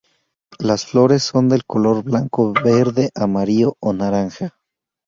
Las 0.57 0.87
flores 0.87 1.21
son 1.21 1.47
de 1.47 1.61
color 1.61 2.03
blanco, 2.03 2.53
verde, 2.53 3.11
amarillo 3.13 3.77
o 3.79 3.93
naranja. 3.93 4.57